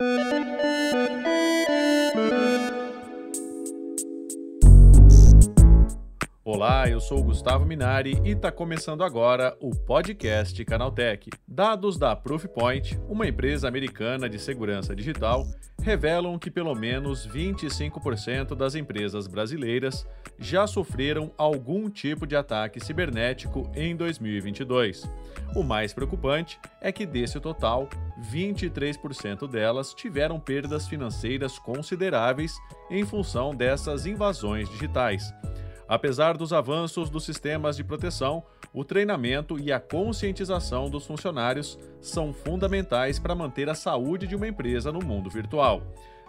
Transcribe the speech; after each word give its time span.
Thank 0.00 0.64
you. 0.64 0.89
Olá, 6.52 6.88
eu 6.88 6.98
sou 6.98 7.20
o 7.20 7.22
Gustavo 7.22 7.64
Minari 7.64 8.20
e 8.24 8.30
está 8.30 8.50
começando 8.50 9.04
agora 9.04 9.56
o 9.60 9.70
podcast 9.70 10.64
Canaltech. 10.64 11.30
Dados 11.46 11.96
da 11.96 12.16
Proofpoint, 12.16 12.98
uma 13.08 13.28
empresa 13.28 13.68
americana 13.68 14.28
de 14.28 14.36
segurança 14.36 14.94
digital, 14.94 15.46
revelam 15.80 16.36
que 16.40 16.50
pelo 16.50 16.74
menos 16.74 17.24
25% 17.24 18.56
das 18.56 18.74
empresas 18.74 19.28
brasileiras 19.28 20.04
já 20.40 20.66
sofreram 20.66 21.30
algum 21.38 21.88
tipo 21.88 22.26
de 22.26 22.34
ataque 22.34 22.84
cibernético 22.84 23.70
em 23.72 23.94
2022. 23.94 25.08
O 25.54 25.62
mais 25.62 25.92
preocupante 25.92 26.58
é 26.80 26.90
que 26.90 27.06
desse 27.06 27.38
total, 27.38 27.88
23% 28.28 29.48
delas 29.48 29.94
tiveram 29.94 30.40
perdas 30.40 30.88
financeiras 30.88 31.60
consideráveis 31.60 32.56
em 32.90 33.06
função 33.06 33.54
dessas 33.54 34.04
invasões 34.04 34.68
digitais. 34.68 35.32
Apesar 35.90 36.36
dos 36.36 36.52
avanços 36.52 37.10
dos 37.10 37.24
sistemas 37.24 37.76
de 37.76 37.82
proteção, 37.82 38.44
o 38.72 38.84
treinamento 38.84 39.58
e 39.58 39.72
a 39.72 39.80
conscientização 39.80 40.88
dos 40.88 41.04
funcionários 41.04 41.76
são 42.00 42.32
fundamentais 42.32 43.18
para 43.18 43.34
manter 43.34 43.68
a 43.68 43.74
saúde 43.74 44.28
de 44.28 44.36
uma 44.36 44.46
empresa 44.46 44.92
no 44.92 45.00
mundo 45.04 45.28
virtual. 45.28 45.82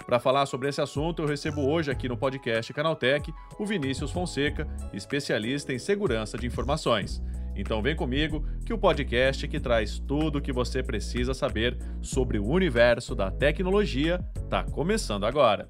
Para 0.03 0.19
falar 0.19 0.47
sobre 0.47 0.67
esse 0.67 0.81
assunto, 0.81 1.21
eu 1.21 1.27
recebo 1.27 1.61
hoje 1.61 1.91
aqui 1.91 2.09
no 2.09 2.17
podcast 2.17 2.73
Canaltech 2.73 3.31
o 3.59 3.63
Vinícius 3.63 4.09
Fonseca, 4.09 4.67
especialista 4.93 5.71
em 5.71 5.77
segurança 5.77 6.39
de 6.39 6.47
informações. 6.47 7.21
Então 7.55 7.83
vem 7.83 7.95
comigo 7.95 8.43
que 8.65 8.73
o 8.73 8.79
podcast 8.79 9.47
que 9.47 9.59
traz 9.59 9.99
tudo 9.99 10.39
o 10.39 10.41
que 10.41 10.51
você 10.51 10.81
precisa 10.81 11.35
saber 11.35 11.77
sobre 12.01 12.39
o 12.39 12.47
universo 12.47 13.13
da 13.13 13.29
tecnologia 13.29 14.19
está 14.43 14.63
começando 14.63 15.23
agora. 15.23 15.69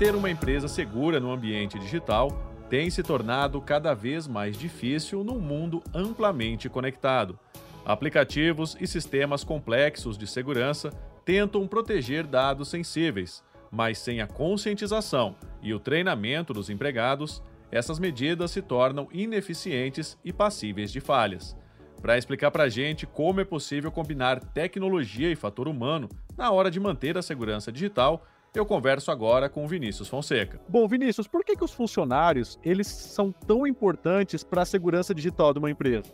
Manter 0.00 0.16
uma 0.16 0.30
empresa 0.30 0.66
segura 0.66 1.20
no 1.20 1.30
ambiente 1.30 1.78
digital 1.78 2.30
tem 2.70 2.88
se 2.88 3.02
tornado 3.02 3.60
cada 3.60 3.92
vez 3.92 4.26
mais 4.26 4.58
difícil 4.58 5.22
num 5.22 5.38
mundo 5.38 5.82
amplamente 5.92 6.70
conectado. 6.70 7.38
Aplicativos 7.84 8.74
e 8.80 8.86
sistemas 8.86 9.44
complexos 9.44 10.16
de 10.16 10.26
segurança 10.26 10.88
tentam 11.22 11.68
proteger 11.68 12.26
dados 12.26 12.70
sensíveis, 12.70 13.44
mas 13.70 13.98
sem 13.98 14.22
a 14.22 14.26
conscientização 14.26 15.36
e 15.62 15.74
o 15.74 15.78
treinamento 15.78 16.54
dos 16.54 16.70
empregados, 16.70 17.42
essas 17.70 17.98
medidas 17.98 18.52
se 18.52 18.62
tornam 18.62 19.06
ineficientes 19.12 20.18
e 20.24 20.32
passíveis 20.32 20.90
de 20.90 21.00
falhas. 21.00 21.54
Para 22.00 22.16
explicar 22.16 22.50
para 22.50 22.64
a 22.64 22.68
gente 22.70 23.06
como 23.06 23.42
é 23.42 23.44
possível 23.44 23.92
combinar 23.92 24.40
tecnologia 24.42 25.30
e 25.30 25.36
fator 25.36 25.68
humano 25.68 26.08
na 26.38 26.50
hora 26.50 26.70
de 26.70 26.80
manter 26.80 27.18
a 27.18 27.22
segurança 27.22 27.70
digital, 27.70 28.26
eu 28.54 28.66
converso 28.66 29.10
agora 29.10 29.48
com 29.48 29.64
o 29.64 29.68
Vinícius 29.68 30.08
Fonseca. 30.08 30.60
Bom, 30.68 30.86
Vinícius, 30.88 31.26
por 31.26 31.44
que, 31.44 31.56
que 31.56 31.64
os 31.64 31.72
funcionários 31.72 32.58
eles 32.64 32.86
são 32.86 33.32
tão 33.32 33.66
importantes 33.66 34.42
para 34.42 34.62
a 34.62 34.64
segurança 34.64 35.14
digital 35.14 35.52
de 35.52 35.58
uma 35.58 35.70
empresa? 35.70 36.10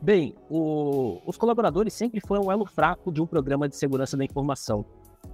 Bem, 0.00 0.34
o, 0.48 1.20
os 1.26 1.36
colaboradores 1.36 1.92
sempre 1.92 2.20
foram 2.20 2.44
um 2.44 2.52
elo 2.52 2.66
fraco 2.66 3.10
de 3.10 3.20
um 3.20 3.26
programa 3.26 3.68
de 3.68 3.76
segurança 3.76 4.16
da 4.16 4.24
informação. 4.24 4.84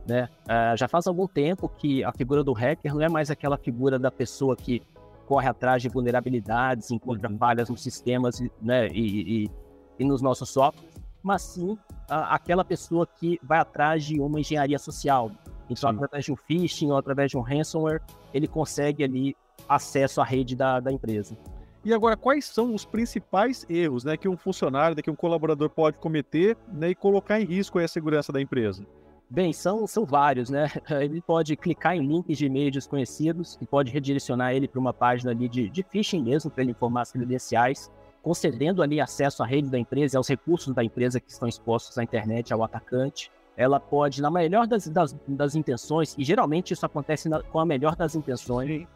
Né? 0.06 0.28
Uh, 0.44 0.76
já 0.76 0.88
faz 0.88 1.06
algum 1.06 1.26
tempo 1.26 1.68
que 1.68 2.02
a 2.04 2.12
figura 2.12 2.42
do 2.42 2.52
hacker 2.52 2.94
não 2.94 3.02
é 3.02 3.08
mais 3.08 3.30
aquela 3.30 3.58
figura 3.58 3.98
da 3.98 4.10
pessoa 4.10 4.56
que 4.56 4.80
corre 5.26 5.48
atrás 5.48 5.82
de 5.82 5.88
vulnerabilidades, 5.88 6.90
encontra 6.90 7.30
uhum. 7.30 7.38
falhas 7.38 7.68
nos 7.68 7.82
sistemas 7.82 8.40
né, 8.60 8.88
e, 8.88 9.44
e, 9.44 9.50
e 9.98 10.04
nos 10.04 10.20
nossos 10.20 10.50
softwares, 10.50 10.90
mas 11.22 11.42
sim 11.42 11.78
a, 12.08 12.34
aquela 12.34 12.64
pessoa 12.64 13.06
que 13.06 13.38
vai 13.42 13.58
atrás 13.58 14.04
de 14.04 14.20
uma 14.20 14.40
engenharia 14.40 14.78
social, 14.78 15.30
então, 15.68 15.90
Sim. 15.90 15.96
através 15.96 16.24
de 16.24 16.32
um 16.32 16.36
phishing 16.36 16.90
ou 16.90 16.96
através 16.96 17.30
de 17.30 17.36
um 17.36 17.40
ransomware, 17.40 18.02
ele 18.32 18.46
consegue 18.46 19.02
ali 19.04 19.36
acesso 19.68 20.20
à 20.20 20.24
rede 20.24 20.54
da, 20.54 20.80
da 20.80 20.92
empresa. 20.92 21.36
E 21.84 21.92
agora, 21.92 22.16
quais 22.16 22.46
são 22.46 22.74
os 22.74 22.84
principais 22.84 23.66
erros 23.68 24.04
né, 24.04 24.16
que 24.16 24.28
um 24.28 24.36
funcionário, 24.36 24.96
que 24.96 25.10
um 25.10 25.16
colaborador 25.16 25.68
pode 25.68 25.98
cometer 25.98 26.56
né, 26.72 26.90
e 26.90 26.94
colocar 26.94 27.40
em 27.40 27.44
risco 27.44 27.78
a 27.78 27.86
segurança 27.86 28.32
da 28.32 28.40
empresa? 28.40 28.86
Bem, 29.28 29.52
são, 29.52 29.86
são 29.86 30.04
vários, 30.04 30.48
né? 30.48 30.70
Ele 31.02 31.20
pode 31.20 31.56
clicar 31.56 31.96
em 31.96 32.06
links 32.06 32.38
de 32.38 32.46
e-mail 32.46 32.70
desconhecidos 32.70 33.58
e 33.60 33.66
pode 33.66 33.90
redirecionar 33.90 34.54
ele 34.54 34.68
para 34.68 34.78
uma 34.78 34.92
página 34.92 35.30
ali 35.30 35.48
de, 35.48 35.68
de 35.68 35.82
phishing 35.82 36.22
mesmo, 36.22 36.50
para 36.50 36.62
ele 36.62 36.70
informar 36.70 37.02
as 37.02 37.12
credenciais, 37.12 37.90
concedendo 38.22 38.82
ali 38.82 39.00
acesso 39.00 39.42
à 39.42 39.46
rede 39.46 39.68
da 39.68 39.78
empresa 39.78 40.16
e 40.16 40.18
aos 40.18 40.28
recursos 40.28 40.74
da 40.74 40.84
empresa 40.84 41.20
que 41.20 41.30
estão 41.30 41.48
expostos 41.48 41.98
à 41.98 42.04
internet, 42.04 42.52
ao 42.52 42.62
atacante 42.62 43.30
ela 43.56 43.78
pode, 43.78 44.20
na 44.20 44.30
melhor 44.30 44.66
das, 44.66 44.88
das, 44.88 45.16
das 45.26 45.54
intenções, 45.54 46.14
e 46.18 46.24
geralmente 46.24 46.72
isso 46.72 46.84
acontece 46.84 47.28
na, 47.28 47.42
com 47.42 47.58
a 47.58 47.66
melhor 47.66 47.94
das 47.94 48.14
intenções, 48.14 48.86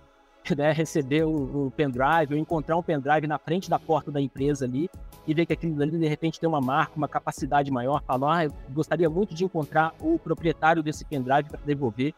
né, 0.57 0.73
receber 0.73 1.25
um, 1.25 1.67
um, 1.67 1.71
pendrive 1.71 2.35
ou 2.35 2.39
encontrar 2.39 2.77
um 2.77 2.83
pendrive 2.83 3.27
na 3.27 3.39
frente 3.39 3.69
da 3.69 3.79
porta 3.79 4.11
da 4.11 4.21
empresa 4.21 4.65
ali 4.65 4.89
e 5.27 5.35
ver 5.35 5.47
que 5.47 5.53
aquilo 5.53 5.81
ali 5.83 5.99
de 5.99 6.09
repente 6.09 6.41
tem 6.41 6.49
uma 6.49 6.61
marca, 6.61 6.93
uma 6.97 7.09
capacidade 7.09 7.71
maior, 7.71 8.03
falar, 8.03 8.39
ah, 8.39 8.45
eu 8.47 8.53
gostaria 8.71 9.09
muito 9.11 9.35
de 9.35 9.45
encontrar 9.45 9.95
o 10.01 10.19
proprietário 10.19 10.83
desse 10.83 11.05
pendrive 11.05 11.49
para 11.51 11.61
devolver. 11.65 12.15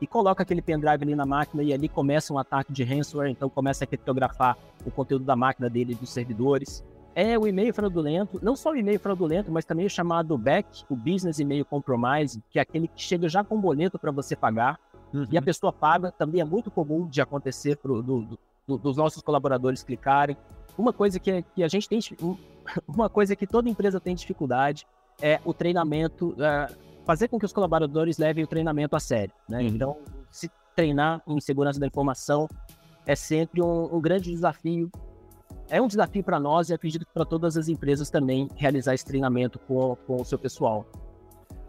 E 0.00 0.06
coloca 0.06 0.44
aquele 0.44 0.62
pendrive 0.62 1.02
ali 1.02 1.14
na 1.14 1.26
máquina 1.26 1.62
e 1.62 1.72
ali 1.72 1.88
começa 1.88 2.32
um 2.32 2.38
ataque 2.38 2.72
de 2.72 2.84
ransomware, 2.84 3.30
então 3.30 3.48
começa 3.48 3.82
a 3.82 3.86
criptografar 3.86 4.56
o 4.86 4.90
conteúdo 4.92 5.24
da 5.24 5.34
máquina 5.34 5.68
dele 5.68 5.92
e 5.92 5.96
dos 5.96 6.10
servidores 6.10 6.84
é 7.20 7.36
o 7.36 7.48
e-mail 7.48 7.74
fraudulento, 7.74 8.38
não 8.40 8.54
só 8.54 8.70
o 8.70 8.76
e-mail 8.76 9.00
fraudulento, 9.00 9.50
mas 9.50 9.64
também 9.64 9.84
o 9.84 9.90
chamado 9.90 10.38
BEC, 10.38 10.84
o 10.88 10.94
Business 10.94 11.40
Email 11.40 11.64
Compromise, 11.64 12.40
que 12.48 12.60
é 12.60 12.62
aquele 12.62 12.86
que 12.86 13.02
chega 13.02 13.28
já 13.28 13.42
com 13.42 13.60
boleto 13.60 13.98
para 13.98 14.12
você 14.12 14.36
pagar, 14.36 14.78
uhum. 15.12 15.26
e 15.28 15.36
a 15.36 15.42
pessoa 15.42 15.72
paga, 15.72 16.12
também 16.12 16.40
é 16.40 16.44
muito 16.44 16.70
comum 16.70 17.08
de 17.08 17.20
acontecer 17.20 17.76
pro, 17.78 18.00
do, 18.00 18.38
do, 18.64 18.78
dos 18.78 18.96
nossos 18.96 19.20
colaboradores 19.20 19.82
clicarem. 19.82 20.36
Uma 20.78 20.92
coisa 20.92 21.18
que, 21.18 21.42
que 21.56 21.64
a 21.64 21.66
gente 21.66 21.88
tem, 21.88 21.98
uma 22.86 23.10
coisa 23.10 23.34
que 23.34 23.48
toda 23.48 23.68
empresa 23.68 23.98
tem 23.98 24.14
dificuldade 24.14 24.86
é 25.20 25.40
o 25.44 25.52
treinamento, 25.52 26.36
é, 26.38 26.72
fazer 27.04 27.26
com 27.26 27.36
que 27.36 27.46
os 27.46 27.52
colaboradores 27.52 28.16
levem 28.16 28.44
o 28.44 28.46
treinamento 28.46 28.94
a 28.94 29.00
sério. 29.00 29.34
Né? 29.48 29.58
Uhum. 29.58 29.66
Então, 29.66 29.96
se 30.30 30.48
treinar 30.76 31.20
em 31.26 31.40
segurança 31.40 31.80
da 31.80 31.86
informação 31.88 32.48
é 33.04 33.16
sempre 33.16 33.60
um, 33.60 33.92
um 33.92 34.00
grande 34.00 34.30
desafio 34.30 34.88
é 35.70 35.80
um 35.80 35.86
desafio 35.86 36.22
para 36.22 36.40
nós 36.40 36.70
e 36.70 36.74
acredito 36.74 37.04
que 37.04 37.12
para 37.12 37.24
todas 37.24 37.56
as 37.56 37.68
empresas 37.68 38.10
também 38.10 38.48
realizar 38.56 38.94
esse 38.94 39.04
treinamento 39.04 39.58
com, 39.58 39.96
com 40.06 40.20
o 40.20 40.24
seu 40.24 40.38
pessoal. 40.38 40.86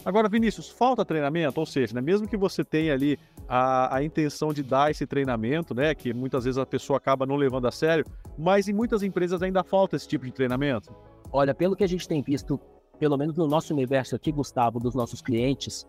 Agora, 0.05 0.29
Vinícius, 0.29 0.69
falta 0.69 1.03
treinamento, 1.03 1.59
ou 1.59 1.65
seja, 1.65 1.93
né, 1.93 2.01
mesmo 2.01 2.27
que 2.27 2.37
você 2.37 2.63
tenha 2.63 2.93
ali 2.93 3.19
a, 3.47 3.97
a, 3.97 4.03
intenção 4.03 4.53
de 4.53 4.63
dar 4.63 4.89
esse 4.89 5.05
treinamento, 5.05 5.75
né, 5.75 5.93
que 5.93 6.13
muitas 6.13 6.45
vezes 6.45 6.57
a 6.57 6.65
pessoa 6.65 6.95
acaba 6.97 7.25
não 7.25 7.35
levando 7.35 7.67
a 7.67 7.71
sério, 7.71 8.05
mas 8.37 8.69
em 8.69 8.73
muitas 8.73 9.03
empresas 9.03 9.41
ainda 9.43 9.61
falta 9.61 9.97
esse 9.97 10.07
tipo 10.07 10.25
de 10.25 10.31
treinamento. 10.31 10.95
Olha, 11.31 11.53
pelo 11.53 11.75
que 11.75 11.83
a 11.83 11.87
gente 11.87 12.07
tem 12.07 12.21
visto, 12.21 12.57
pelo 12.97 13.17
menos 13.17 13.35
no 13.35 13.45
nosso 13.45 13.73
universo 13.73 14.15
aqui, 14.15 14.31
Gustavo, 14.31 14.79
dos 14.79 14.95
nossos 14.95 15.21
clientes, 15.21 15.85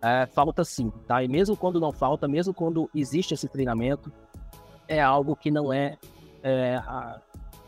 é, 0.00 0.26
falta 0.26 0.64
sim, 0.64 0.90
tá? 1.06 1.22
E 1.22 1.28
mesmo 1.28 1.54
quando 1.54 1.78
não 1.78 1.92
falta, 1.92 2.26
mesmo 2.26 2.54
quando 2.54 2.88
existe 2.94 3.34
esse 3.34 3.48
treinamento, 3.48 4.10
é 4.88 5.00
algo 5.00 5.36
que 5.36 5.50
não 5.50 5.70
é, 5.70 5.98
é 6.42 6.76
a, 6.76 7.20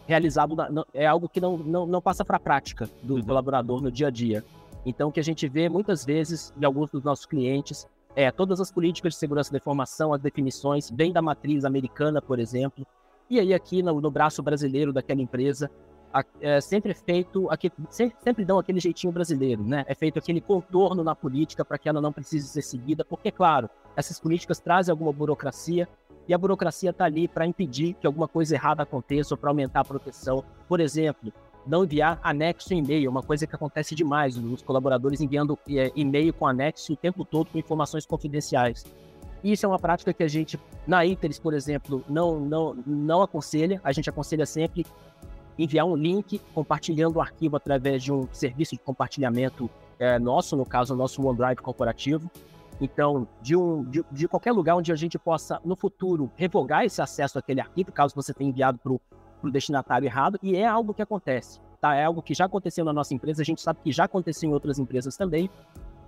realizado 0.07 0.55
na, 0.55 0.85
é 0.93 1.07
algo 1.07 1.29
que 1.29 1.41
não, 1.41 1.57
não, 1.57 1.87
não 1.87 2.01
passa 2.01 2.25
para 2.25 2.37
a 2.37 2.41
prática 2.41 2.89
do 3.03 3.15
uhum. 3.17 3.23
colaborador 3.23 3.81
no 3.81 3.91
dia 3.91 4.09
a 4.09 4.11
dia. 4.11 4.45
Então, 4.87 5.09
o 5.09 5.13
que 5.13 5.21
a 5.21 5.25
gente 5.25 5.49
vê 5.49 5.69
muitas 5.69 6.05
vezes 6.05 6.53
de 6.57 6.65
alguns 6.65 6.91
dos 6.91 7.03
nossos 7.03 7.25
clientes 7.25 7.87
é 8.15 8.31
todas 8.31 8.61
as 8.61 8.71
políticas 8.71 9.15
de 9.15 9.19
segurança 9.19 9.51
da 9.51 9.59
informação, 9.59 10.13
as 10.13 10.21
definições, 10.21 10.91
vêm 10.91 11.13
da 11.13 11.23
matriz 11.23 11.65
americana, 11.65 12.21
por 12.21 12.39
exemplo, 12.39 12.87
e 13.29 13.41
aí 13.41 13.55
aqui 13.55 13.83
no, 13.83 14.01
no 14.01 14.11
braço 14.11 14.43
brasileiro 14.43 14.93
daquela 14.93 15.21
empresa, 15.21 15.71
a, 16.13 16.25
é 16.41 16.61
sempre 16.61 16.93
é 16.93 16.95
feito, 16.95 17.51
aquele, 17.51 17.75
sempre, 17.91 18.17
sempre 18.23 18.45
dão 18.45 18.59
aquele 18.59 18.79
jeitinho 18.79 19.13
brasileiro, 19.13 19.65
né? 19.65 19.85
É 19.89 19.95
feito 19.95 20.19
aquele 20.19 20.41
contorno 20.41 21.03
na 21.03 21.15
política 21.15 21.65
para 21.65 21.77
que 21.77 21.89
ela 21.89 22.01
não 22.01 22.13
precise 22.13 22.47
ser 22.47 22.63
seguida, 22.63 23.05
porque, 23.05 23.33
claro, 23.33 23.69
essas 23.97 24.21
políticas 24.21 24.61
trazem 24.61 24.93
alguma 24.93 25.13
burocracia, 25.13 25.89
e 26.29 26.35
a 26.35 26.39
burocracia 26.39 26.91
está 26.91 27.05
ali 27.05 27.29
para 27.29 27.47
impedir 27.47 27.95
que 27.95 28.07
alguma 28.07 28.27
coisa 28.27 28.55
errada 28.55 28.83
aconteça 28.83 29.35
ou 29.35 29.39
para 29.39 29.51
aumentar 29.51 29.81
a 29.81 29.85
proteção. 29.85 30.45
Por 30.69 30.81
exemplo, 30.81 31.33
não 31.67 31.85
enviar 31.85 32.19
anexo 32.23 32.73
em 32.73 32.79
e-mail, 32.79 33.11
uma 33.11 33.23
coisa 33.23 33.47
que 33.47 33.55
acontece 33.55 33.95
demais, 33.95 34.37
os 34.37 34.63
colaboradores 34.63 35.21
enviando 35.21 35.59
é, 35.69 35.93
e-mail 35.95 36.33
com 36.33 36.47
anexo 36.47 36.93
o 36.93 36.97
tempo 36.97 37.25
todo 37.25 37.51
com 37.51 37.59
informações 37.59 38.07
confidenciais. 38.07 38.85
Isso 39.43 39.67
é 39.67 39.69
uma 39.69 39.79
prática 39.79 40.13
que 40.13 40.23
a 40.23 40.29
gente, 40.29 40.59
na 40.87 41.05
Interes, 41.05 41.39
por 41.39 41.53
exemplo, 41.53 42.03
não, 42.09 42.41
não, 42.41 42.75
não 42.87 43.21
aconselha. 43.21 43.79
A 43.85 43.93
gente 43.93 44.09
aconselha 44.09 44.47
sempre 44.47 44.87
enviar 45.59 45.85
um 45.85 45.95
link 45.95 46.41
compartilhando 46.55 47.17
o 47.17 47.21
arquivo 47.21 47.57
através 47.57 48.03
de 48.03 48.11
um 48.11 48.27
serviço 48.33 48.75
de 48.75 48.81
compartilhamento 48.81 49.69
é, 49.99 50.19
nosso, 50.19 50.57
no 50.57 50.65
caso, 50.65 50.95
o 50.95 50.97
nosso 50.97 51.23
OneDrive 51.23 51.57
corporativo. 51.57 52.31
Então, 52.81 53.27
de, 53.41 53.57
um, 53.57 53.85
de, 53.85 54.05
de, 54.11 54.29
qualquer 54.29 54.53
lugar 54.53 54.77
onde 54.77 54.93
a 54.93 54.97
gente 54.97 55.19
possa, 55.19 55.61
no 55.65 55.77
futuro, 55.77 56.31
revogar 56.37 56.85
esse 56.85 57.01
acesso 57.01 57.39
àquele 57.39 57.61
arquivo, 57.61 57.93
caso 57.93 58.15
você 58.15 58.35
tenha 58.35 58.51
enviado 58.51 58.79
para 58.79 58.93
o 58.93 59.51
destinatário 59.51 60.07
errado, 60.07 60.39
e 60.43 60.57
é 60.57 60.67
algo 60.67 60.93
que 60.93 61.03
acontece. 61.03 61.61
Tá? 61.81 61.95
É 61.95 62.05
algo 62.05 62.23
que 62.23 62.35
já 62.35 62.47
aconteceu 62.47 62.85
na 62.85 62.93
nossa 62.93 63.15
empresa, 63.15 63.43
a 63.43 63.45
gente 63.45 63.61
sabe 63.61 63.79
que 63.83 63.93
já 63.93 64.05
aconteceu 64.05 64.51
em 64.51 64.53
outras 64.53 64.79
empresas 64.79 65.17
também 65.17 65.49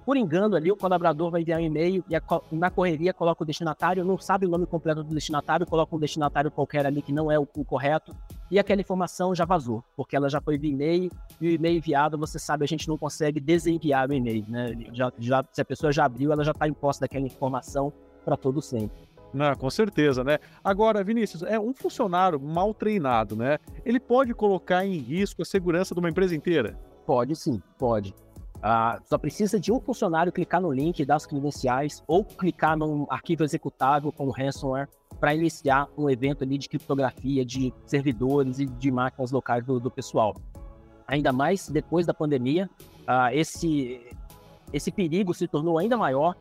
por 0.07 0.17
engano 0.17 0.55
ali, 0.55 0.71
o 0.71 0.77
colaborador 0.77 1.33
vai 1.33 1.41
enviar 1.41 1.59
um 1.59 1.65
e-mail 1.65 2.05
e 2.09 2.15
a, 2.15 2.23
na 2.53 2.71
correria 2.71 3.13
coloca 3.13 3.43
o 3.43 3.47
destinatário, 3.47 4.05
não 4.05 4.17
sabe 4.17 4.47
o 4.47 4.49
nome 4.49 4.65
completo 4.65 5.03
do 5.03 5.13
destinatário, 5.13 5.67
coloca 5.67 5.97
um 5.97 5.99
destinatário 5.99 6.49
qualquer 6.49 6.87
ali 6.87 7.03
que 7.03 7.13
não 7.13 7.29
é 7.29 7.37
o, 7.37 7.43
o 7.43 7.65
correto, 7.65 8.15
e 8.49 8.57
aquela 8.57 8.81
informação 8.81 9.35
já 9.35 9.45
vazou, 9.45 9.83
porque 9.97 10.15
ela 10.15 10.31
já 10.31 10.41
foi 10.41 10.57
via 10.57 10.71
e-mail, 10.71 11.11
e 11.41 11.49
o 11.49 11.51
e-mail 11.51 11.79
enviado, 11.79 12.17
você 12.17 12.39
sabe, 12.39 12.63
a 12.63 12.69
gente 12.69 12.87
não 12.87 12.97
consegue 12.97 13.41
desenviar 13.41 14.09
o 14.09 14.13
e-mail, 14.13 14.45
né? 14.49 14.77
Já, 14.93 15.13
já, 15.19 15.45
se 15.51 15.61
a 15.61 15.65
pessoa 15.65 15.93
já 15.93 16.05
abriu, 16.05 16.31
ela 16.31 16.45
já 16.45 16.53
está 16.53 16.69
em 16.69 16.73
posse 16.73 17.01
daquela 17.01 17.27
informação 17.27 17.93
para 18.25 18.37
todo 18.37 18.63
sempre. 18.63 18.97
Não, 19.35 19.53
com 19.57 19.69
certeza, 19.69 20.23
né? 20.23 20.39
Agora, 20.63 21.03
Vinícius, 21.03 21.43
é 21.43 21.59
um 21.59 21.75
funcionário 21.75 22.41
mal 22.41 22.73
treinado, 22.73 23.35
né? 23.35 23.59
Ele 23.85 23.99
pode 23.99 24.33
colocar 24.35 24.87
em 24.87 24.99
risco 24.99 25.43
a 25.43 25.45
segurança 25.45 25.95
de 25.95 25.99
uma 25.99 26.09
empresa 26.09 26.35
inteira? 26.37 26.79
Pode 27.05 27.35
sim, 27.35 27.61
pode. 27.77 28.15
Uh, 28.57 29.01
só 29.05 29.19
precisa 29.19 29.61
de 29.61 29.71
um 29.71 29.81
funcionário 29.81 30.33
clicar 30.33 30.61
no 30.61 30.73
link 30.73 31.05
das 31.05 31.27
credenciais 31.27 32.03
ou 32.07 32.25
clicar 32.25 32.77
num 32.77 33.07
arquivo 33.11 33.45
executável 33.45 34.11
com 34.11 34.31
ransomware 34.31 34.89
para 35.21 35.35
iniciar 35.35 35.89
um 35.97 36.11
evento 36.11 36.43
ali 36.43 36.59
de 36.59 36.69
criptografia 36.69 37.45
de 37.45 37.73
servidores 37.85 38.59
e 38.59 38.67
de 38.67 38.91
máquinas 38.91 39.31
locais 39.31 39.65
do, 39.65 39.79
do 39.79 39.91
pessoal. 39.91 40.35
Ainda 41.07 41.33
mais 41.33 41.69
depois 41.69 42.07
da 42.07 42.15
pandemia, 42.15 42.69
uh, 43.03 43.33
esse, 43.33 44.01
esse 44.73 44.91
perigo 44.91 45.33
se 45.33 45.47
tornou 45.47 45.79
ainda 45.79 45.97
maior 45.97 46.35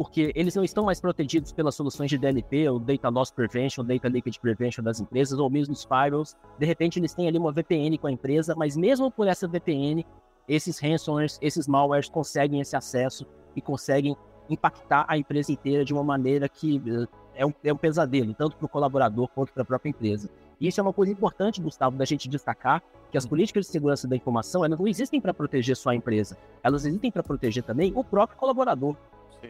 porque 0.00 0.32
eles 0.34 0.54
não 0.54 0.64
estão 0.64 0.86
mais 0.86 0.98
protegidos 0.98 1.52
pelas 1.52 1.74
soluções 1.74 2.08
de 2.08 2.16
DLP, 2.16 2.66
ou 2.70 2.78
Data 2.78 3.10
Loss 3.10 3.30
Prevention, 3.30 3.84
Data 3.84 4.08
Leakage 4.08 4.40
Prevention 4.40 4.82
das 4.82 4.98
empresas, 4.98 5.38
ou 5.38 5.50
mesmo 5.50 5.74
os 5.74 5.84
firewalls. 5.84 6.34
De 6.58 6.64
repente, 6.64 6.98
eles 6.98 7.12
têm 7.12 7.28
ali 7.28 7.36
uma 7.36 7.52
VPN 7.52 7.98
com 7.98 8.06
a 8.06 8.10
empresa, 8.10 8.54
mas 8.56 8.78
mesmo 8.78 9.10
por 9.10 9.28
essa 9.28 9.46
VPN, 9.46 10.06
esses 10.48 10.78
ransomwares, 10.78 11.38
esses 11.40 11.66
malwares 11.66 12.08
conseguem 12.08 12.60
esse 12.60 12.76
acesso 12.76 13.26
e 13.54 13.60
conseguem 13.60 14.16
impactar 14.48 15.04
a 15.08 15.16
empresa 15.16 15.52
inteira 15.52 15.84
de 15.84 15.92
uma 15.92 16.02
maneira 16.02 16.48
que 16.48 16.82
eh, 16.86 17.06
é 17.34 17.46
um, 17.46 17.54
é 17.62 17.72
um 17.72 17.76
pesadelo, 17.76 18.34
tanto 18.34 18.56
para 18.56 18.66
o 18.66 18.68
colaborador 18.68 19.28
quanto 19.28 19.52
para 19.52 19.62
a 19.62 19.66
própria 19.66 19.90
empresa. 19.90 20.28
E 20.60 20.66
isso 20.66 20.80
é 20.80 20.82
uma 20.82 20.92
coisa 20.92 21.12
importante, 21.12 21.60
Gustavo, 21.60 21.96
da 21.96 22.04
gente 22.04 22.28
destacar 22.28 22.82
que 23.10 23.16
as 23.16 23.24
políticas 23.24 23.66
de 23.66 23.72
segurança 23.72 24.06
da 24.06 24.16
informação 24.16 24.64
elas 24.64 24.78
não 24.78 24.86
existem 24.86 25.20
para 25.20 25.32
proteger 25.32 25.76
só 25.76 25.90
a 25.90 25.94
empresa, 25.94 26.36
elas 26.62 26.84
existem 26.84 27.10
para 27.10 27.22
proteger 27.22 27.62
também 27.62 27.92
o 27.94 28.04
próprio 28.04 28.38
colaborador. 28.38 28.96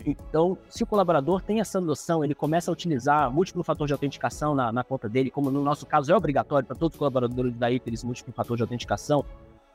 Então, 0.07 0.57
se 0.69 0.85
o 0.85 0.87
colaborador 0.87 1.43
tem 1.43 1.59
essa 1.59 1.81
noção, 1.81 2.25
ele 2.25 2.35
começa 2.35 2.71
a 2.71 2.73
utilizar 2.73 3.29
múltiplo 3.31 3.65
fator 3.65 3.89
de 3.89 3.93
autenticação 3.93 4.55
na, 4.55 4.71
na 4.71 4.85
conta 4.85 5.09
dele, 5.09 5.31
como 5.31 5.51
no 5.51 5.63
nosso 5.63 5.85
caso 5.85 6.13
é 6.13 6.17
obrigatório 6.17 6.65
para 6.65 6.77
todos 6.77 6.95
os 6.95 6.99
colaboradores 6.99 7.53
da 7.57 7.71
IPERS, 7.73 8.05
múltiplo 8.05 8.33
fator 8.33 8.57
de 8.57 8.63
autenticação, 8.63 9.25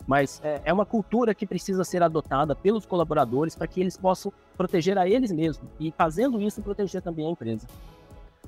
mas 0.08 0.42
é, 0.44 0.62
é 0.66 0.74
uma 0.74 0.86
cultura 0.86 1.34
que 1.34 1.46
precisa 1.46 1.84
ser 1.84 2.04
adotada 2.04 2.56
pelos 2.56 2.86
colaboradores 2.86 3.56
para 3.56 3.68
que 3.68 3.82
eles 3.82 3.98
possam 3.98 4.32
proteger 4.58 4.98
a 4.98 5.08
eles 5.08 5.32
mesmos 5.32 5.68
e, 5.80 5.92
fazendo 5.92 6.42
isso, 6.42 6.62
proteger 6.62 7.02
também 7.02 7.28
a 7.28 7.32
empresa. 7.32 7.68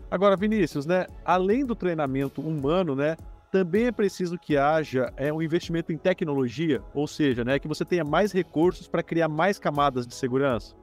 Agora, 0.09 0.35
Vinícius, 0.37 0.85
né, 0.85 1.07
além 1.25 1.65
do 1.65 1.75
treinamento 1.75 2.41
humano, 2.41 2.95
né, 2.95 3.17
também 3.51 3.87
é 3.87 3.91
preciso 3.91 4.37
que 4.37 4.57
haja 4.57 5.11
é, 5.17 5.31
um 5.33 5.41
investimento 5.41 5.91
em 5.91 5.97
tecnologia, 5.97 6.81
ou 6.93 7.07
seja, 7.07 7.43
né, 7.43 7.59
que 7.59 7.67
você 7.67 7.83
tenha 7.83 8.03
mais 8.03 8.31
recursos 8.31 8.87
para 8.87 9.03
criar 9.03 9.27
mais 9.27 9.57
camadas 9.57 10.05
de 10.05 10.13
segurança. 10.15 10.75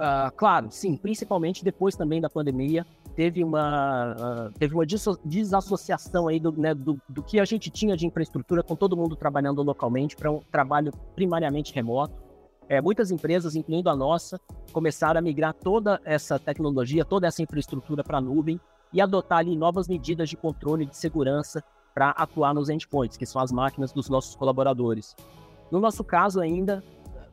Uh, 0.00 0.32
claro, 0.34 0.68
sim, 0.70 0.96
principalmente 0.96 1.62
depois 1.62 1.94
também 1.94 2.20
da 2.20 2.30
pandemia, 2.30 2.86
teve 3.14 3.44
uma, 3.44 4.14
uh, 4.14 4.58
teve 4.58 4.74
uma 4.74 4.84
desassociação 5.24 6.28
aí 6.28 6.40
do, 6.40 6.52
né, 6.52 6.74
do, 6.74 7.00
do, 7.08 7.22
que 7.22 7.38
a 7.38 7.44
gente 7.44 7.70
tinha 7.70 7.96
de 7.96 8.06
infraestrutura 8.06 8.62
com 8.62 8.76
todo 8.76 8.96
mundo 8.96 9.16
trabalhando 9.16 9.62
localmente 9.62 10.16
para 10.16 10.30
um 10.30 10.40
trabalho 10.50 10.92
primariamente 11.14 11.74
remoto. 11.74 12.14
É, 12.68 12.80
muitas 12.80 13.10
empresas, 13.10 13.56
incluindo 13.56 13.90
a 13.90 13.96
nossa, 13.96 14.40
começaram 14.72 15.18
a 15.18 15.22
migrar 15.22 15.52
toda 15.52 16.00
essa 16.04 16.38
tecnologia, 16.38 17.04
toda 17.04 17.26
essa 17.26 17.42
infraestrutura 17.42 18.04
para 18.04 18.18
a 18.18 18.20
nuvem 18.20 18.60
e 18.92 19.00
adotar 19.00 19.38
ali 19.38 19.56
novas 19.56 19.88
medidas 19.88 20.28
de 20.28 20.36
controle 20.36 20.86
de 20.86 20.96
segurança 20.96 21.62
para 21.92 22.10
atuar 22.10 22.54
nos 22.54 22.68
endpoints, 22.68 23.16
que 23.16 23.26
são 23.26 23.42
as 23.42 23.50
máquinas 23.50 23.92
dos 23.92 24.08
nossos 24.08 24.36
colaboradores. 24.36 25.16
No 25.70 25.80
nosso 25.80 26.04
caso 26.04 26.40
ainda, 26.40 26.82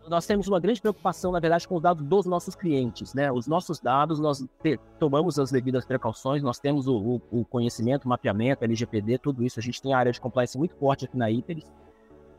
nós 0.10 0.26
temos 0.26 0.48
uma 0.48 0.60
grande 0.60 0.82
preocupação, 0.82 1.32
na 1.32 1.40
verdade, 1.40 1.68
com 1.68 1.76
os 1.76 1.82
dados 1.82 2.04
dos 2.04 2.26
nossos 2.26 2.56
clientes, 2.56 3.14
né? 3.14 3.32
Os 3.32 3.48
nossos 3.48 3.80
dados, 3.80 4.20
nós 4.20 4.46
tomamos 5.00 5.38
as 5.38 5.52
devidas 5.52 5.86
precauções, 5.86 6.42
nós 6.42 6.60
temos 6.60 6.88
o, 6.88 6.96
o, 6.98 7.22
o, 7.40 7.46
conhecimento, 7.46 8.06
o 8.06 8.10
mapeamento, 8.10 8.64
LGPD, 8.64 9.18
tudo 9.18 9.44
isso, 9.44 9.60
a 9.60 9.64
gente 9.64 9.82
tem 9.82 9.94
área 9.94 10.12
de 10.12 10.20
compliance 10.20 10.58
muito 10.58 10.76
forte 10.76 11.06
aqui 11.06 11.18
na 11.18 11.30
Iteris, 11.30 11.72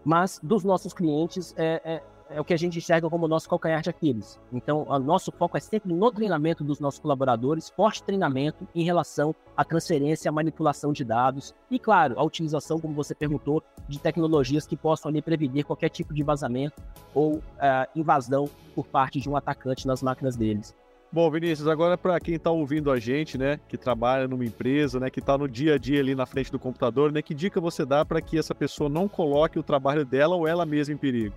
mas 0.04 0.40
dos 0.42 0.64
nossos 0.64 0.92
clientes 0.92 1.54
é, 1.56 1.80
é 1.84 2.02
é 2.30 2.40
o 2.40 2.44
que 2.44 2.52
a 2.52 2.56
gente 2.56 2.78
enxerga 2.78 3.08
como 3.08 3.28
nosso 3.28 3.48
calcanhar 3.48 3.82
de 3.82 3.90
Aquiles. 3.90 4.38
Então, 4.52 4.86
o 4.88 4.98
nosso 4.98 5.32
foco 5.32 5.56
é 5.56 5.60
sempre 5.60 5.92
no 5.92 6.10
treinamento 6.10 6.62
dos 6.62 6.80
nossos 6.80 7.00
colaboradores, 7.00 7.70
forte 7.70 8.02
treinamento 8.02 8.66
em 8.74 8.82
relação 8.82 9.34
à 9.56 9.64
transferência, 9.64 10.28
à 10.28 10.32
manipulação 10.32 10.92
de 10.92 11.04
dados 11.04 11.54
e, 11.70 11.78
claro, 11.78 12.18
a 12.18 12.24
utilização, 12.24 12.78
como 12.78 12.94
você 12.94 13.14
perguntou, 13.14 13.62
de 13.88 13.98
tecnologias 13.98 14.66
que 14.66 14.76
possam 14.76 15.08
ali 15.08 15.22
prevenir 15.22 15.64
qualquer 15.64 15.88
tipo 15.88 16.12
de 16.12 16.22
vazamento 16.22 16.80
ou 17.14 17.36
uh, 17.36 17.42
invasão 17.96 18.48
por 18.74 18.86
parte 18.86 19.20
de 19.20 19.28
um 19.28 19.36
atacante 19.36 19.86
nas 19.86 20.02
máquinas 20.02 20.36
deles. 20.36 20.76
Bom, 21.10 21.30
Vinícius, 21.30 21.66
agora 21.66 21.96
para 21.96 22.20
quem 22.20 22.34
está 22.34 22.50
ouvindo 22.50 22.90
a 22.90 23.00
gente, 23.00 23.38
né, 23.38 23.58
que 23.66 23.78
trabalha 23.78 24.28
numa 24.28 24.44
empresa, 24.44 25.00
né, 25.00 25.08
que 25.08 25.20
está 25.20 25.38
no 25.38 25.48
dia 25.48 25.76
a 25.76 25.78
dia 25.78 26.00
ali 26.00 26.14
na 26.14 26.26
frente 26.26 26.52
do 26.52 26.58
computador, 26.58 27.10
né, 27.10 27.22
que 27.22 27.32
dica 27.32 27.58
você 27.62 27.86
dá 27.86 28.04
para 28.04 28.20
que 28.20 28.38
essa 28.38 28.54
pessoa 28.54 28.90
não 28.90 29.08
coloque 29.08 29.58
o 29.58 29.62
trabalho 29.62 30.04
dela 30.04 30.36
ou 30.36 30.46
ela 30.46 30.66
mesma 30.66 30.92
em 30.92 30.98
perigo? 30.98 31.34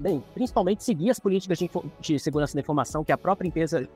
Bem, 0.00 0.24
principalmente 0.32 0.82
seguir 0.82 1.10
as 1.10 1.18
políticas 1.20 1.58
de, 1.58 1.70
de 2.00 2.18
segurança 2.18 2.54
da 2.54 2.60
informação 2.60 3.04
que 3.04 3.12
a 3.12 3.18
própria 3.18 3.46
empresa 3.46 3.86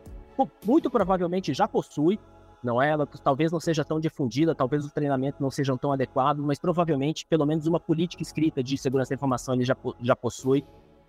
muito 0.67 0.91
provavelmente 0.91 1.55
já 1.55 1.67
possui, 1.67 2.21
não 2.63 2.81
é? 2.81 2.91
Ela 2.91 3.07
talvez 3.07 3.51
não 3.51 3.59
seja 3.59 3.83
tão 3.83 3.99
difundida, 3.99 4.55
talvez 4.55 4.85
os 4.85 4.93
treinamentos 4.93 5.41
não 5.41 5.51
sejam 5.51 5.79
tão 5.79 5.93
adequados, 5.93 6.45
mas 6.45 6.59
provavelmente 6.59 7.25
pelo 7.25 7.47
menos 7.47 7.67
uma 7.67 7.81
política 7.81 8.23
escrita 8.23 8.63
de 8.63 8.77
segurança 8.77 9.11
da 9.11 9.15
informação 9.15 9.55
ele 9.55 9.65
já, 9.65 9.75
já 10.03 10.15
possui. 10.15 10.63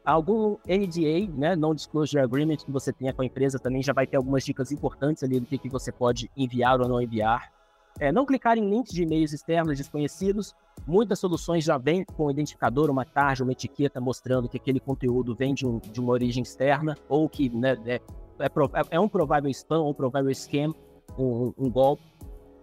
Algum 0.05 0.55
NDA, 0.65 1.29
né, 1.35 1.57
Non-Disclosure 1.57 2.23
Agreement 2.23 2.57
que 2.57 2.71
você 2.71 2.93
tenha 2.93 3.11
com 3.11 3.21
a 3.21 3.25
empresa 3.25 3.59
também 3.59 3.83
já 3.83 3.91
vai 3.91 4.07
ter 4.07 4.15
algumas 4.15 4.45
dicas 4.45 4.71
importantes 4.71 5.23
ali 5.23 5.41
do 5.41 5.45
que, 5.45 5.57
que 5.57 5.67
você 5.67 5.91
pode 5.91 6.31
enviar 6.37 6.79
ou 6.79 6.87
não 6.87 7.01
enviar. 7.01 7.51
É, 7.99 8.11
não 8.11 8.25
clicar 8.25 8.57
em 8.57 8.69
links 8.69 8.91
de 8.91 9.03
e-mails 9.03 9.31
externos 9.31 9.77
desconhecidos. 9.77 10.53
Muitas 10.85 11.17
soluções 11.17 11.63
já 11.63 11.77
vêm 11.77 12.03
com 12.03 12.25
um 12.25 12.31
identificador, 12.31 12.89
uma 12.89 13.05
tarja, 13.05 13.43
uma 13.43 13.53
etiqueta 13.53 14.01
mostrando 14.01 14.49
que 14.49 14.57
aquele 14.57 14.79
conteúdo 14.79 15.33
vem 15.33 15.53
de, 15.53 15.65
um, 15.65 15.79
de 15.79 15.99
uma 15.99 16.11
origem 16.11 16.43
externa 16.43 16.97
ou 17.07 17.29
que 17.29 17.49
né, 17.49 17.77
é, 17.85 18.01
é, 18.39 18.49
é, 18.91 18.99
um 18.99 19.07
provável 19.07 19.49
spam 19.49 19.79
ou 19.79 19.91
um 19.91 19.93
provável 19.93 20.29
scam, 20.31 20.75
um, 21.17 21.53
um 21.57 21.69
golpe. 21.69 22.03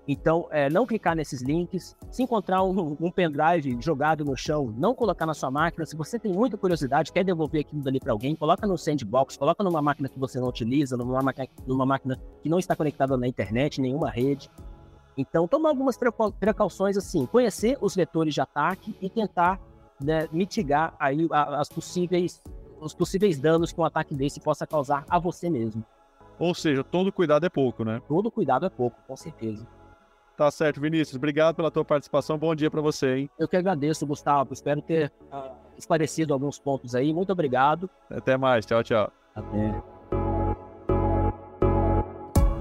Então, 0.06 0.48
é, 0.50 0.68
não 0.68 0.84
clicar 0.84 1.14
nesses 1.14 1.40
links. 1.42 1.96
Se 2.10 2.22
encontrar 2.22 2.62
um, 2.64 2.96
um, 3.00 3.10
pendrive 3.10 3.78
jogado 3.80 4.24
no 4.24 4.36
chão, 4.36 4.74
não 4.76 4.94
colocar 4.94 5.24
na 5.24 5.32
sua 5.32 5.50
máquina. 5.50 5.86
Se 5.86 5.96
você 5.96 6.18
tem 6.18 6.32
muita 6.32 6.56
curiosidade, 6.56 7.12
quer 7.12 7.24
devolver 7.24 7.60
aquilo 7.60 7.82
dali 7.82 8.00
para 8.00 8.12
alguém, 8.12 8.34
coloca 8.34 8.66
no 8.66 8.76
sandbox, 8.76 9.36
coloca 9.36 9.62
numa 9.62 9.80
máquina 9.80 10.08
que 10.08 10.18
você 10.18 10.40
não 10.40 10.48
utiliza, 10.48 10.96
numa 10.96 11.22
numa 11.66 11.86
máquina 11.86 12.20
que 12.42 12.48
não 12.48 12.58
está 12.58 12.74
conectada 12.74 13.16
na 13.16 13.28
internet, 13.28 13.80
nenhuma 13.80 14.10
rede. 14.10 14.50
Então, 15.16 15.46
tomar 15.46 15.70
algumas 15.70 15.98
precauções 16.38 16.96
assim, 16.96 17.26
conhecer 17.26 17.76
os 17.80 17.94
vetores 17.94 18.34
de 18.34 18.40
ataque 18.40 18.96
e 19.00 19.10
tentar 19.10 19.60
né, 20.02 20.28
mitigar 20.32 20.94
aí 20.98 21.28
as 21.30 21.68
possíveis, 21.68 22.42
os 22.80 22.94
possíveis 22.94 23.38
danos 23.38 23.72
que 23.72 23.80
um 23.80 23.84
ataque 23.84 24.14
desse 24.14 24.40
possa 24.40 24.66
causar 24.66 25.04
a 25.08 25.18
você 25.18 25.50
mesmo. 25.50 25.84
Ou 26.38 26.54
seja, 26.54 26.82
todo 26.82 27.12
cuidado 27.12 27.46
é 27.46 27.48
pouco, 27.48 27.84
né? 27.84 28.00
Todo 28.08 28.30
cuidado 28.30 28.66
é 28.66 28.70
pouco, 28.70 28.96
com 29.06 29.16
certeza. 29.16 29.66
Tá 30.36 30.50
certo, 30.50 30.80
Vinícius. 30.80 31.16
Obrigado 31.16 31.54
pela 31.54 31.70
tua 31.70 31.84
participação. 31.84 32.38
Bom 32.38 32.54
dia 32.54 32.70
para 32.70 32.80
você, 32.80 33.16
hein? 33.16 33.30
Eu 33.38 33.46
que 33.46 33.56
agradeço, 33.56 34.06
Gustavo. 34.06 34.52
Espero 34.52 34.80
ter 34.80 35.12
uh, 35.30 35.52
esclarecido 35.76 36.32
alguns 36.32 36.58
pontos 36.58 36.94
aí. 36.94 37.12
Muito 37.12 37.30
obrigado. 37.30 37.88
Até 38.10 38.36
mais. 38.36 38.64
Tchau, 38.64 38.82
tchau. 38.82 39.12
Até. 39.34 39.91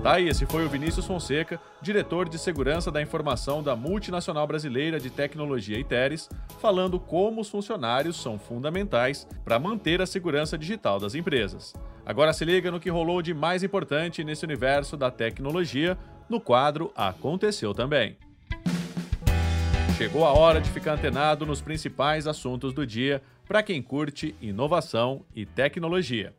Tá 0.01 0.13
aí, 0.13 0.27
esse 0.27 0.47
foi 0.47 0.65
o 0.65 0.69
Vinícius 0.69 1.05
Fonseca, 1.05 1.61
diretor 1.79 2.27
de 2.27 2.39
segurança 2.39 2.91
da 2.91 2.99
informação 2.99 3.61
da 3.61 3.75
multinacional 3.75 4.47
brasileira 4.47 4.99
de 4.99 5.11
tecnologia 5.11 5.77
Iteres, 5.77 6.27
falando 6.59 6.99
como 6.99 7.39
os 7.39 7.49
funcionários 7.49 8.19
são 8.19 8.39
fundamentais 8.39 9.27
para 9.45 9.59
manter 9.59 10.01
a 10.01 10.07
segurança 10.07 10.57
digital 10.57 10.99
das 10.99 11.13
empresas. 11.13 11.75
Agora 12.03 12.33
se 12.33 12.43
liga 12.43 12.71
no 12.71 12.79
que 12.79 12.89
rolou 12.89 13.21
de 13.21 13.31
mais 13.31 13.61
importante 13.61 14.23
nesse 14.23 14.43
universo 14.43 14.97
da 14.97 15.11
tecnologia 15.11 15.95
no 16.27 16.41
quadro 16.41 16.91
Aconteceu 16.95 17.71
Também. 17.71 18.17
Chegou 19.99 20.25
a 20.25 20.33
hora 20.33 20.59
de 20.59 20.71
ficar 20.71 20.93
antenado 20.93 21.45
nos 21.45 21.61
principais 21.61 22.25
assuntos 22.25 22.73
do 22.73 22.87
dia 22.87 23.21
para 23.47 23.61
quem 23.61 23.83
curte 23.83 24.33
inovação 24.41 25.21
e 25.35 25.45
tecnologia. 25.45 26.33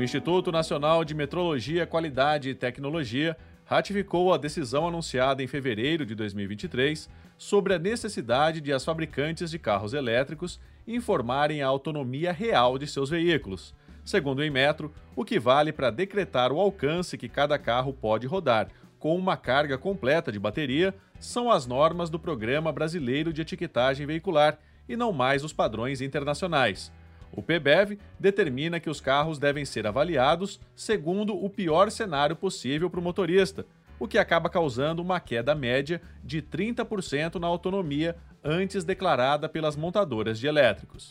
O 0.00 0.02
Instituto 0.02 0.50
Nacional 0.50 1.04
de 1.04 1.14
Metrologia, 1.14 1.86
Qualidade 1.86 2.48
e 2.48 2.54
Tecnologia 2.54 3.36
ratificou 3.66 4.32
a 4.32 4.38
decisão 4.38 4.88
anunciada 4.88 5.42
em 5.42 5.46
fevereiro 5.46 6.06
de 6.06 6.14
2023 6.14 7.06
sobre 7.36 7.74
a 7.74 7.78
necessidade 7.78 8.62
de 8.62 8.72
as 8.72 8.82
fabricantes 8.82 9.50
de 9.50 9.58
carros 9.58 9.92
elétricos 9.92 10.58
informarem 10.88 11.60
a 11.60 11.66
autonomia 11.66 12.32
real 12.32 12.78
de 12.78 12.86
seus 12.86 13.10
veículos, 13.10 13.74
segundo 14.02 14.38
o 14.38 14.44
Inmetro, 14.44 14.90
o 15.14 15.22
que 15.22 15.38
vale 15.38 15.70
para 15.70 15.90
decretar 15.90 16.50
o 16.50 16.58
alcance 16.58 17.18
que 17.18 17.28
cada 17.28 17.58
carro 17.58 17.92
pode 17.92 18.26
rodar, 18.26 18.68
com 18.98 19.14
uma 19.14 19.36
carga 19.36 19.76
completa 19.76 20.32
de 20.32 20.38
bateria, 20.38 20.94
são 21.18 21.50
as 21.50 21.66
normas 21.66 22.08
do 22.08 22.18
Programa 22.18 22.72
Brasileiro 22.72 23.34
de 23.34 23.42
Etiquetagem 23.42 24.06
Veicular 24.06 24.58
e 24.88 24.96
não 24.96 25.12
mais 25.12 25.44
os 25.44 25.52
padrões 25.52 26.00
internacionais. 26.00 26.90
O 27.32 27.42
PBEV 27.42 27.98
determina 28.18 28.80
que 28.80 28.90
os 28.90 29.00
carros 29.00 29.38
devem 29.38 29.64
ser 29.64 29.86
avaliados 29.86 30.60
segundo 30.74 31.34
o 31.34 31.48
pior 31.48 31.90
cenário 31.90 32.34
possível 32.34 32.90
para 32.90 33.00
o 33.00 33.02
motorista, 33.02 33.64
o 33.98 34.08
que 34.08 34.18
acaba 34.18 34.48
causando 34.48 35.02
uma 35.02 35.20
queda 35.20 35.54
média 35.54 36.00
de 36.24 36.42
30% 36.42 37.36
na 37.36 37.46
autonomia 37.46 38.16
antes 38.42 38.82
declarada 38.82 39.48
pelas 39.48 39.76
montadoras 39.76 40.38
de 40.38 40.46
elétricos. 40.46 41.10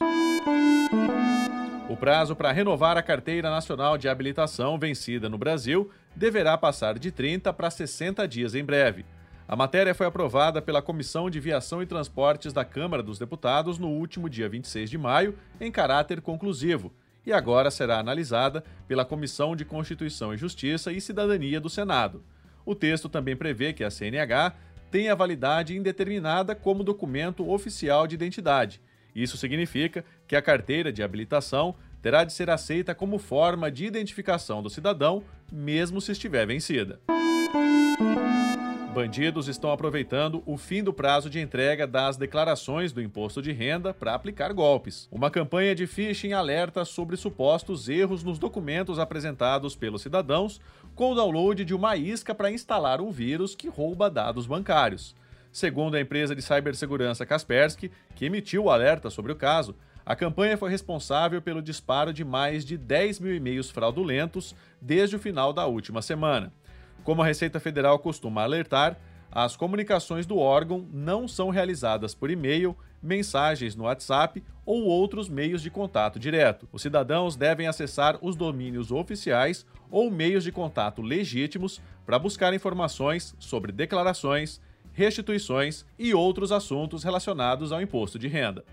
O 1.87 1.95
prazo 1.95 2.35
para 2.35 2.51
renovar 2.51 2.97
a 2.97 3.01
Carteira 3.01 3.49
Nacional 3.49 3.97
de 3.97 4.07
Habilitação 4.07 4.77
vencida 4.77 5.29
no 5.29 5.37
Brasil 5.37 5.89
deverá 6.15 6.57
passar 6.57 6.99
de 6.99 7.11
30 7.11 7.51
para 7.53 7.69
60 7.69 8.27
dias 8.27 8.53
em 8.53 8.63
breve. 8.63 9.05
A 9.49 9.55
matéria 9.55 9.95
foi 9.95 10.05
aprovada 10.05 10.61
pela 10.61 10.79
Comissão 10.79 11.27
de 11.27 11.39
Viação 11.39 11.81
e 11.81 11.85
Transportes 11.87 12.53
da 12.53 12.63
Câmara 12.63 13.01
dos 13.01 13.17
Deputados 13.17 13.79
no 13.79 13.87
último 13.87 14.29
dia 14.29 14.47
26 14.47 14.91
de 14.91 14.95
maio, 14.95 15.35
em 15.59 15.71
caráter 15.71 16.21
conclusivo, 16.21 16.93
e 17.25 17.33
agora 17.33 17.71
será 17.71 17.97
analisada 17.97 18.63
pela 18.87 19.03
Comissão 19.03 19.55
de 19.55 19.65
Constituição 19.65 20.31
e 20.31 20.37
Justiça 20.37 20.91
e 20.91 21.01
Cidadania 21.01 21.59
do 21.59 21.67
Senado. 21.67 22.23
O 22.63 22.75
texto 22.75 23.09
também 23.09 23.35
prevê 23.35 23.73
que 23.73 23.83
a 23.83 23.89
CNH 23.89 24.53
tenha 24.91 25.15
validade 25.15 25.75
indeterminada 25.75 26.53
como 26.53 26.83
documento 26.83 27.49
oficial 27.49 28.05
de 28.05 28.13
identidade. 28.13 28.79
Isso 29.15 29.35
significa 29.35 30.05
que 30.27 30.35
a 30.35 30.43
carteira 30.43 30.93
de 30.93 31.01
habilitação 31.01 31.73
terá 32.03 32.23
de 32.23 32.33
ser 32.33 32.51
aceita 32.51 32.93
como 32.93 33.17
forma 33.17 33.71
de 33.71 33.87
identificação 33.87 34.61
do 34.61 34.69
cidadão, 34.69 35.23
mesmo 35.51 35.99
se 35.99 36.11
estiver 36.11 36.45
vencida. 36.45 36.99
Bandidos 38.99 39.47
estão 39.47 39.71
aproveitando 39.71 40.43
o 40.45 40.57
fim 40.57 40.83
do 40.83 40.91
prazo 40.91 41.29
de 41.29 41.39
entrega 41.39 41.87
das 41.87 42.17
declarações 42.17 42.91
do 42.91 43.01
imposto 43.01 43.41
de 43.41 43.53
renda 43.53 43.93
para 43.93 44.13
aplicar 44.13 44.51
golpes. 44.51 45.07
Uma 45.09 45.31
campanha 45.31 45.73
de 45.73 45.87
phishing 45.87 46.33
alerta 46.33 46.83
sobre 46.83 47.15
supostos 47.15 47.87
erros 47.87 48.25
nos 48.25 48.37
documentos 48.37 48.99
apresentados 48.99 49.73
pelos 49.73 50.01
cidadãos 50.01 50.59
com 50.95 51.13
o 51.13 51.15
download 51.15 51.63
de 51.63 51.73
uma 51.73 51.95
isca 51.95 52.35
para 52.35 52.51
instalar 52.51 52.99
um 52.99 53.09
vírus 53.09 53.55
que 53.55 53.69
rouba 53.69 54.09
dados 54.09 54.45
bancários. 54.45 55.15
Segundo 55.49 55.95
a 55.95 56.01
empresa 56.01 56.35
de 56.35 56.41
cibersegurança 56.41 57.25
Kaspersky, 57.25 57.89
que 58.15 58.25
emitiu 58.25 58.65
o 58.65 58.69
alerta 58.69 59.09
sobre 59.09 59.31
o 59.31 59.35
caso, 59.37 59.77
a 60.05 60.13
campanha 60.13 60.57
foi 60.57 60.69
responsável 60.69 61.41
pelo 61.41 61.61
disparo 61.61 62.11
de 62.11 62.25
mais 62.25 62.65
de 62.65 62.77
10 62.77 63.21
mil 63.21 63.33
e-mails 63.33 63.71
fraudulentos 63.71 64.53
desde 64.81 65.15
o 65.15 65.19
final 65.19 65.53
da 65.53 65.65
última 65.65 66.01
semana. 66.01 66.51
Como 67.03 67.21
a 67.21 67.25
Receita 67.25 67.59
Federal 67.59 67.97
costuma 67.99 68.43
alertar, 68.43 68.97
as 69.31 69.55
comunicações 69.55 70.25
do 70.25 70.37
órgão 70.37 70.87
não 70.91 71.27
são 71.27 71.49
realizadas 71.49 72.15
por 72.15 72.31
e-mail, 72.31 72.75
mensagens 73.01 73.75
no 73.75 73.83
WhatsApp 73.83 74.43
ou 74.65 74.83
outros 74.83 75.29
meios 75.29 75.61
de 75.61 75.69
contato 75.69 76.19
direto. 76.19 76.67
Os 76.71 76.81
cidadãos 76.81 77.35
devem 77.35 77.67
acessar 77.67 78.17
os 78.21 78.35
domínios 78.35 78.91
oficiais 78.91 79.65
ou 79.91 80.09
meios 80.09 80.43
de 80.43 80.51
contato 80.51 81.01
legítimos 81.01 81.81
para 82.05 82.19
buscar 82.19 82.53
informações 82.53 83.35
sobre 83.39 83.71
declarações, 83.71 84.59
restituições 84.93 85.85
e 85.97 86.13
outros 86.13 86.51
assuntos 86.51 87.03
relacionados 87.03 87.71
ao 87.71 87.81
imposto 87.81 88.17
de 88.17 88.27
renda. 88.27 88.65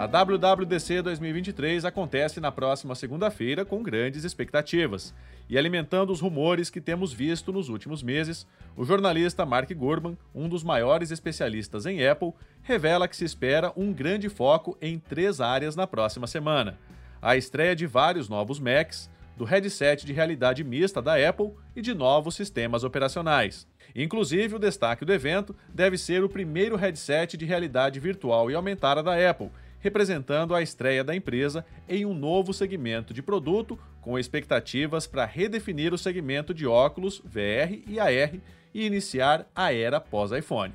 A 0.00 0.06
WWDC 0.06 1.02
2023 1.02 1.84
acontece 1.84 2.40
na 2.40 2.50
próxima 2.50 2.94
segunda-feira 2.94 3.66
com 3.66 3.82
grandes 3.82 4.24
expectativas. 4.24 5.14
E 5.46 5.58
alimentando 5.58 6.10
os 6.10 6.22
rumores 6.22 6.70
que 6.70 6.80
temos 6.80 7.12
visto 7.12 7.52
nos 7.52 7.68
últimos 7.68 8.02
meses, 8.02 8.46
o 8.74 8.82
jornalista 8.82 9.44
Mark 9.44 9.70
Gurman, 9.74 10.16
um 10.34 10.48
dos 10.48 10.64
maiores 10.64 11.10
especialistas 11.10 11.84
em 11.84 12.02
Apple, 12.08 12.32
revela 12.62 13.06
que 13.06 13.14
se 13.14 13.26
espera 13.26 13.74
um 13.76 13.92
grande 13.92 14.30
foco 14.30 14.74
em 14.80 14.98
três 14.98 15.38
áreas 15.38 15.76
na 15.76 15.86
próxima 15.86 16.26
semana: 16.26 16.78
a 17.20 17.36
estreia 17.36 17.76
de 17.76 17.86
vários 17.86 18.26
novos 18.26 18.58
Macs, 18.58 19.10
do 19.36 19.44
headset 19.44 20.06
de 20.06 20.14
realidade 20.14 20.64
mista 20.64 21.02
da 21.02 21.16
Apple 21.28 21.50
e 21.76 21.82
de 21.82 21.92
novos 21.92 22.34
sistemas 22.34 22.84
operacionais. 22.84 23.68
Inclusive, 23.94 24.54
o 24.54 24.58
destaque 24.58 25.04
do 25.04 25.12
evento 25.12 25.54
deve 25.68 25.98
ser 25.98 26.24
o 26.24 26.28
primeiro 26.28 26.74
headset 26.74 27.36
de 27.36 27.44
realidade 27.44 28.00
virtual 28.00 28.50
e 28.50 28.54
aumentada 28.54 29.02
da 29.02 29.30
Apple 29.30 29.50
representando 29.80 30.54
a 30.54 30.62
estreia 30.62 31.02
da 31.02 31.16
empresa 31.16 31.64
em 31.88 32.06
um 32.06 32.14
novo 32.14 32.52
segmento 32.52 33.12
de 33.12 33.22
produto, 33.22 33.78
com 34.00 34.18
expectativas 34.18 35.06
para 35.06 35.24
redefinir 35.24 35.92
o 35.92 35.98
segmento 35.98 36.54
de 36.54 36.66
óculos 36.66 37.20
VR 37.24 37.82
e 37.86 37.98
AR 37.98 38.34
e 38.72 38.86
iniciar 38.86 39.50
a 39.54 39.72
era 39.72 40.00
pós-iPhone. 40.00 40.72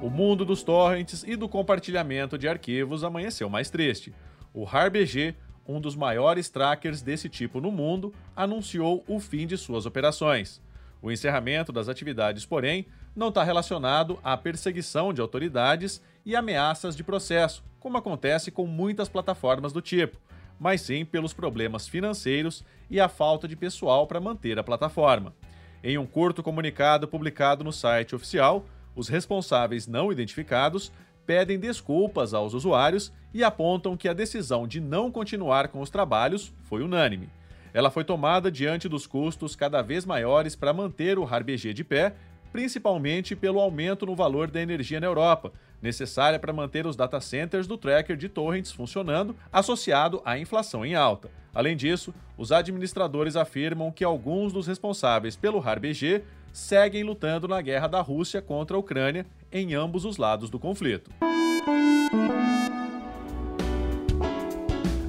O 0.00 0.10
mundo 0.10 0.44
dos 0.44 0.62
torrents 0.62 1.24
e 1.26 1.36
do 1.36 1.48
compartilhamento 1.48 2.36
de 2.36 2.48
arquivos 2.48 3.04
amanheceu 3.04 3.48
mais 3.48 3.70
triste. 3.70 4.12
O 4.52 4.66
HarBG, 4.66 5.34
um 5.66 5.80
dos 5.80 5.94
maiores 5.94 6.50
trackers 6.50 7.02
desse 7.02 7.28
tipo 7.28 7.60
no 7.60 7.70
mundo, 7.70 8.12
anunciou 8.34 9.04
o 9.06 9.20
fim 9.20 9.46
de 9.46 9.56
suas 9.56 9.86
operações. 9.86 10.60
O 11.02 11.10
encerramento 11.10 11.72
das 11.72 11.88
atividades, 11.88 12.46
porém, 12.46 12.86
não 13.14 13.28
está 13.28 13.42
relacionado 13.42 14.18
à 14.22 14.36
perseguição 14.36 15.12
de 15.12 15.20
autoridades 15.20 16.00
e 16.24 16.36
ameaças 16.36 16.94
de 16.94 17.02
processo, 17.02 17.64
como 17.80 17.98
acontece 17.98 18.52
com 18.52 18.66
muitas 18.66 19.08
plataformas 19.08 19.72
do 19.72 19.82
tipo, 19.82 20.16
mas 20.60 20.80
sim 20.80 21.04
pelos 21.04 21.32
problemas 21.32 21.88
financeiros 21.88 22.64
e 22.88 23.00
a 23.00 23.08
falta 23.08 23.48
de 23.48 23.56
pessoal 23.56 24.06
para 24.06 24.20
manter 24.20 24.58
a 24.58 24.62
plataforma. 24.62 25.34
Em 25.82 25.98
um 25.98 26.06
curto 26.06 26.40
comunicado 26.40 27.08
publicado 27.08 27.64
no 27.64 27.72
site 27.72 28.14
oficial, 28.14 28.64
os 28.94 29.08
responsáveis 29.08 29.88
não 29.88 30.12
identificados 30.12 30.92
pedem 31.26 31.58
desculpas 31.58 32.32
aos 32.32 32.54
usuários 32.54 33.12
e 33.34 33.42
apontam 33.42 33.96
que 33.96 34.08
a 34.08 34.12
decisão 34.12 34.68
de 34.68 34.80
não 34.80 35.10
continuar 35.10 35.68
com 35.68 35.80
os 35.80 35.90
trabalhos 35.90 36.52
foi 36.62 36.82
unânime. 36.82 37.28
Ela 37.74 37.90
foi 37.90 38.04
tomada 38.04 38.50
diante 38.50 38.88
dos 38.88 39.06
custos 39.06 39.56
cada 39.56 39.82
vez 39.82 40.04
maiores 40.04 40.54
para 40.54 40.72
manter 40.72 41.18
o 41.18 41.24
RBG 41.24 41.72
de 41.72 41.84
pé 41.84 42.14
principalmente 42.52 43.34
pelo 43.34 43.58
aumento 43.58 44.04
no 44.04 44.14
valor 44.14 44.50
da 44.50 44.60
energia 44.60 45.00
na 45.00 45.06
Europa, 45.06 45.50
necessária 45.80 46.38
para 46.38 46.52
manter 46.52 46.86
os 46.86 46.94
data 46.94 47.20
centers 47.20 47.66
do 47.66 47.78
tracker 47.78 48.16
de 48.16 48.28
torrents 48.28 48.70
funcionando, 48.70 49.34
associado 49.50 50.20
à 50.24 50.38
inflação 50.38 50.84
em 50.84 50.94
alta. 50.94 51.30
Além 51.54 51.76
disso, 51.76 52.14
os 52.36 52.52
administradores 52.52 53.36
afirmam 53.36 53.90
que 53.90 54.04
alguns 54.04 54.52
dos 54.52 54.66
responsáveis 54.66 55.34
pelo 55.34 55.58
RAR-BG 55.58 56.22
seguem 56.52 57.02
lutando 57.02 57.48
na 57.48 57.60
guerra 57.60 57.88
da 57.88 58.00
Rússia 58.00 58.42
contra 58.42 58.76
a 58.76 58.80
Ucrânia 58.80 59.26
em 59.50 59.74
ambos 59.74 60.04
os 60.04 60.18
lados 60.18 60.50
do 60.50 60.58
conflito. 60.58 61.10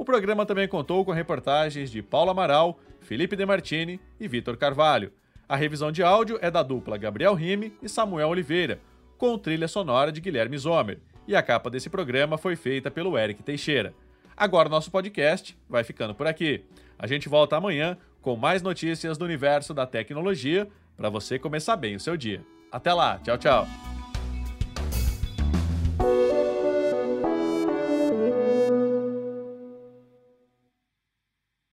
O 0.00 0.04
programa 0.04 0.46
também 0.46 0.66
contou 0.66 1.04
com 1.04 1.12
reportagens 1.12 1.90
de 1.90 2.00
Paulo 2.00 2.30
Amaral, 2.30 2.80
Felipe 3.02 3.36
Demartini 3.36 4.00
e 4.18 4.26
Vitor 4.26 4.56
Carvalho. 4.56 5.12
A 5.46 5.56
revisão 5.56 5.92
de 5.92 6.02
áudio 6.02 6.38
é 6.40 6.50
da 6.50 6.62
dupla 6.62 6.96
Gabriel 6.96 7.34
Rime 7.34 7.74
e 7.82 7.88
Samuel 7.88 8.30
Oliveira, 8.30 8.80
com 9.18 9.36
trilha 9.36 9.68
sonora 9.68 10.10
de 10.10 10.18
Guilherme 10.18 10.56
Zomer. 10.56 11.00
E 11.28 11.36
a 11.36 11.42
capa 11.42 11.68
desse 11.68 11.90
programa 11.90 12.38
foi 12.38 12.56
feita 12.56 12.90
pelo 12.90 13.18
Eric 13.18 13.42
Teixeira. 13.42 13.92
Agora 14.34 14.70
nosso 14.70 14.90
podcast 14.90 15.54
vai 15.68 15.84
ficando 15.84 16.14
por 16.14 16.26
aqui. 16.26 16.64
A 16.98 17.06
gente 17.06 17.28
volta 17.28 17.58
amanhã 17.58 17.98
com 18.22 18.36
mais 18.36 18.62
notícias 18.62 19.18
do 19.18 19.26
universo 19.26 19.74
da 19.74 19.86
tecnologia 19.86 20.66
para 20.96 21.10
você 21.10 21.38
começar 21.38 21.76
bem 21.76 21.96
o 21.96 22.00
seu 22.00 22.16
dia. 22.16 22.42
Até 22.72 22.90
lá, 22.94 23.18
tchau, 23.18 23.36
tchau. 23.36 23.89